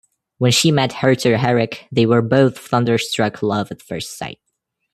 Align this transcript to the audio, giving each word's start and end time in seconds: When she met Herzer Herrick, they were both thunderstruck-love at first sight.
When 0.39 0.51
she 0.51 0.71
met 0.71 0.93
Herzer 0.93 1.37
Herrick, 1.37 1.87
they 1.91 2.07
were 2.07 2.23
both 2.23 2.57
thunderstruck-love 2.57 3.69
at 3.71 3.83
first 3.83 4.17
sight. 4.17 4.39